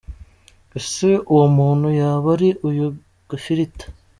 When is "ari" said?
2.35-2.49